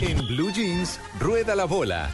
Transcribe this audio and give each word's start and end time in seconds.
En 0.00 0.24
Blue 0.28 0.52
Jeans, 0.52 1.00
rueda 1.18 1.56
la 1.56 1.64
bola. 1.64 2.10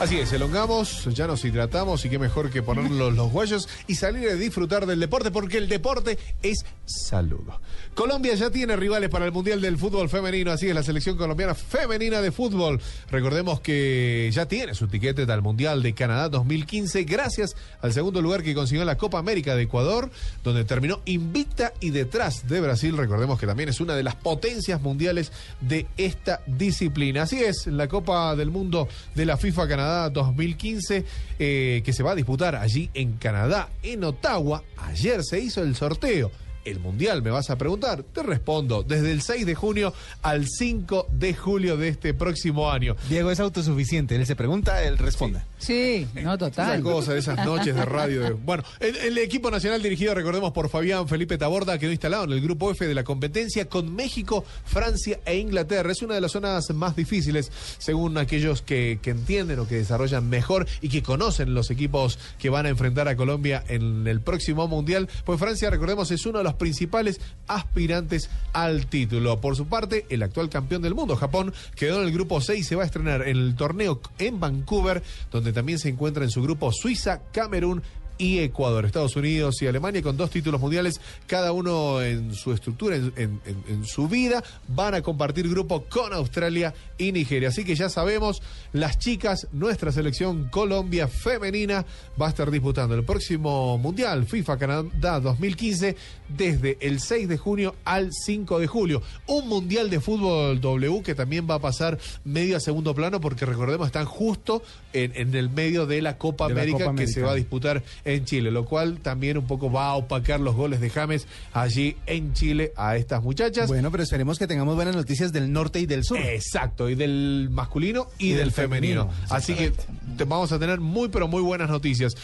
Así 0.00 0.18
es, 0.18 0.32
elongamos, 0.32 1.04
ya 1.14 1.28
nos 1.28 1.44
hidratamos 1.44 2.04
y 2.04 2.10
qué 2.10 2.18
mejor 2.18 2.50
que 2.50 2.62
ponernos 2.62 3.14
los 3.14 3.30
guayos 3.30 3.68
y 3.86 3.94
salir 3.94 4.28
a 4.28 4.34
disfrutar 4.34 4.86
del 4.86 4.98
deporte 4.98 5.30
porque 5.30 5.56
el 5.56 5.68
deporte 5.68 6.18
es 6.42 6.64
saludo. 6.84 7.60
Colombia 7.94 8.34
ya 8.34 8.50
tiene 8.50 8.74
rivales 8.74 9.08
para 9.08 9.24
el 9.24 9.30
Mundial 9.30 9.60
del 9.60 9.78
Fútbol 9.78 10.08
Femenino, 10.08 10.50
así 10.50 10.68
es 10.68 10.74
la 10.74 10.82
selección 10.82 11.16
colombiana 11.16 11.54
femenina 11.54 12.20
de 12.20 12.32
fútbol. 12.32 12.80
Recordemos 13.08 13.60
que 13.60 14.28
ya 14.32 14.46
tiene 14.46 14.74
su 14.74 14.88
tiquete 14.88 15.22
al 15.22 15.42
Mundial 15.42 15.80
de 15.80 15.94
Canadá 15.94 16.28
2015 16.28 17.04
gracias 17.04 17.54
al 17.80 17.92
segundo 17.92 18.20
lugar 18.20 18.42
que 18.42 18.52
consiguió 18.52 18.82
en 18.82 18.88
la 18.88 18.98
Copa 18.98 19.18
América 19.18 19.54
de 19.54 19.62
Ecuador, 19.62 20.10
donde 20.42 20.64
terminó 20.64 21.02
invicta 21.04 21.72
y 21.78 21.90
detrás 21.90 22.48
de 22.48 22.60
Brasil. 22.60 22.96
Recordemos 22.96 23.38
que 23.38 23.46
también 23.46 23.68
es 23.68 23.80
una 23.80 23.94
de 23.94 24.02
las 24.02 24.16
potencias 24.16 24.82
mundiales 24.82 25.30
de 25.60 25.86
esta 25.96 26.40
disciplina. 26.46 27.22
Así 27.22 27.42
es, 27.42 27.68
la 27.68 27.86
Copa 27.86 28.34
del 28.34 28.50
Mundo 28.50 28.88
de 29.14 29.24
la 29.24 29.36
FIFA 29.36 29.68
Canadá 29.68 29.83
2015 30.12 31.04
eh, 31.38 31.82
que 31.84 31.92
se 31.92 32.02
va 32.02 32.12
a 32.12 32.14
disputar 32.14 32.56
allí 32.56 32.90
en 32.94 33.12
Canadá, 33.14 33.68
en 33.82 34.04
Ottawa. 34.04 34.62
Ayer 34.76 35.22
se 35.22 35.40
hizo 35.40 35.62
el 35.62 35.74
sorteo. 35.74 36.30
El 36.64 36.80
Mundial, 36.80 37.22
me 37.22 37.30
vas 37.30 37.50
a 37.50 37.56
preguntar, 37.58 38.02
te 38.02 38.22
respondo, 38.22 38.82
desde 38.82 39.12
el 39.12 39.22
6 39.22 39.46
de 39.46 39.54
junio 39.54 39.92
al 40.22 40.46
5 40.48 41.08
de 41.12 41.34
julio 41.34 41.76
de 41.76 41.88
este 41.88 42.14
próximo 42.14 42.70
año. 42.70 42.96
Diego 43.08 43.30
es 43.30 43.40
autosuficiente, 43.40 44.16
él 44.16 44.26
se 44.26 44.36
pregunta, 44.36 44.82
él 44.82 44.98
responde. 44.98 45.40
Sí, 45.58 46.06
no, 46.14 46.20
Esa 46.34 46.38
total. 46.38 46.82
cosa 46.82 47.12
de 47.14 47.20
esas 47.20 47.44
noches 47.44 47.74
de 47.74 47.84
radio. 47.84 48.20
de- 48.22 48.30
Bueno, 48.32 48.62
el, 48.80 48.96
el 48.96 49.18
equipo 49.18 49.50
nacional 49.50 49.82
dirigido, 49.82 50.14
recordemos, 50.14 50.52
por 50.52 50.68
Fabián 50.68 51.08
Felipe 51.08 51.38
Taborda, 51.38 51.78
quedó 51.78 51.90
instalado 51.90 52.24
en 52.24 52.32
el 52.32 52.40
grupo 52.40 52.70
F 52.70 52.86
de 52.86 52.94
la 52.94 53.04
competencia 53.04 53.66
con 53.68 53.94
México, 53.94 54.44
Francia 54.64 55.20
e 55.24 55.38
Inglaterra. 55.38 55.90
Es 55.92 56.02
una 56.02 56.14
de 56.14 56.20
las 56.20 56.32
zonas 56.32 56.68
más 56.74 56.96
difíciles, 56.96 57.50
según 57.78 58.18
aquellos 58.18 58.60
que, 58.62 58.98
que 59.02 59.10
entienden 59.10 59.58
o 59.58 59.66
que 59.66 59.76
desarrollan 59.76 60.28
mejor 60.28 60.66
y 60.82 60.88
que 60.88 61.02
conocen 61.02 61.54
los 61.54 61.70
equipos 61.70 62.18
que 62.38 62.50
van 62.50 62.66
a 62.66 62.68
enfrentar 62.70 63.08
a 63.08 63.16
Colombia 63.16 63.64
en 63.68 64.06
el 64.06 64.20
próximo 64.20 64.68
Mundial. 64.68 65.08
Pues 65.24 65.38
Francia, 65.40 65.70
recordemos, 65.70 66.10
es 66.10 66.26
uno 66.26 66.38
de 66.38 66.44
los 66.44 66.53
principales 66.58 67.20
aspirantes 67.46 68.30
al 68.52 68.86
título. 68.86 69.40
Por 69.40 69.56
su 69.56 69.66
parte, 69.66 70.06
el 70.08 70.22
actual 70.22 70.48
campeón 70.48 70.82
del 70.82 70.94
mundo, 70.94 71.16
Japón, 71.16 71.52
quedó 71.76 72.00
en 72.00 72.08
el 72.08 72.12
grupo 72.12 72.40
6 72.40 72.60
y 72.60 72.64
se 72.64 72.76
va 72.76 72.82
a 72.82 72.86
estrenar 72.86 73.22
en 73.22 73.36
el 73.36 73.56
torneo 73.56 74.00
en 74.18 74.40
Vancouver, 74.40 75.02
donde 75.30 75.52
también 75.52 75.78
se 75.78 75.88
encuentra 75.88 76.24
en 76.24 76.30
su 76.30 76.42
grupo 76.42 76.72
Suiza, 76.72 77.20
Camerún 77.32 77.82
y 78.18 78.38
Ecuador, 78.38 78.84
Estados 78.84 79.16
Unidos 79.16 79.60
y 79.62 79.66
Alemania 79.66 80.02
con 80.02 80.16
dos 80.16 80.30
títulos 80.30 80.60
mundiales, 80.60 81.00
cada 81.26 81.52
uno 81.52 82.02
en 82.02 82.34
su 82.34 82.52
estructura, 82.52 82.96
en, 82.96 83.12
en- 83.16 83.84
su 83.84 84.08
vida, 84.08 84.42
van 84.68 84.94
a 84.94 85.02
compartir 85.02 85.48
grupo 85.48 85.84
con 85.84 86.12
Australia 86.12 86.72
y 86.96 87.12
Nigeria. 87.12 87.48
Así 87.48 87.64
que 87.64 87.74
ya 87.74 87.88
sabemos, 87.88 88.40
las 88.72 88.98
chicas, 88.98 89.48
nuestra 89.52 89.92
selección 89.92 90.48
Colombia 90.50 91.08
femenina 91.08 91.84
va 92.20 92.26
a 92.26 92.30
estar 92.30 92.50
disputando 92.50 92.94
el 92.94 93.04
próximo 93.04 93.78
Mundial 93.78 94.26
FIFA 94.26 94.58
Canadá 94.58 95.20
2015 95.20 95.96
desde 96.28 96.78
el 96.80 97.00
6 97.00 97.28
de 97.28 97.36
junio 97.38 97.74
al 97.84 98.10
5 98.12 98.58
de 98.58 98.66
julio. 98.66 99.02
Un 99.26 99.48
Mundial 99.48 99.90
de 99.90 100.00
Fútbol 100.00 100.60
W 100.60 101.02
que 101.02 101.14
también 101.14 101.46
va 101.48 101.56
a 101.56 101.60
pasar 101.60 101.98
medio 102.24 102.56
a 102.56 102.60
segundo 102.60 102.94
plano 102.94 103.20
porque 103.20 103.44
recordemos 103.46 103.86
están 103.86 104.06
justo 104.06 104.62
en, 104.92 105.12
en 105.16 105.34
el 105.34 105.50
medio 105.50 105.86
de 105.86 106.00
la 106.02 106.16
Copa 106.16 106.48
De 106.48 106.54
la 106.54 106.60
América 106.62 106.84
Copa 106.86 106.96
que 106.96 107.06
se 107.08 107.22
va 107.22 107.32
a 107.32 107.34
disputar 107.34 107.82
en 108.04 108.24
Chile, 108.24 108.50
lo 108.50 108.64
cual 108.64 108.98
también 109.00 109.38
un 109.38 109.46
poco 109.46 109.70
va 109.70 109.88
a 109.88 109.94
opacar 109.94 110.40
los 110.40 110.54
goles 110.54 110.80
de 110.80 110.90
James 110.90 111.26
allí 111.52 111.96
en 112.06 112.32
Chile 112.34 112.72
a 112.76 112.96
estas 112.96 113.22
muchachas. 113.22 113.68
Bueno, 113.68 113.90
pero 113.90 114.02
esperemos 114.02 114.38
que 114.38 114.46
tengamos 114.46 114.74
buenas 114.74 114.94
noticias 114.96 115.32
del 115.32 115.52
norte 115.52 115.80
y 115.80 115.86
del 115.86 116.04
sur. 116.04 116.18
Exacto, 116.18 116.88
y 116.90 116.94
del 116.94 117.48
masculino 117.50 118.08
y, 118.18 118.32
del, 118.32 118.52
femenino. 118.52 119.04
femenino, 119.08 119.34
Así 119.34 119.54
que 119.54 119.72
te- 120.16 120.24
vamos 120.24 120.52
a 120.52 120.58
tener 120.58 120.80
muy 120.80 121.08
pero 121.08 121.28
muy 121.28 121.42
buenas 121.42 121.70
noticias. 121.70 122.14